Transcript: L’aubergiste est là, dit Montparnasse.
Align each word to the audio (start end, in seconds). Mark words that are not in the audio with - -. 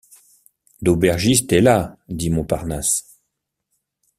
L’aubergiste 0.81 1.53
est 1.53 1.61
là, 1.61 1.95
dit 2.09 2.31
Montparnasse. 2.31 3.19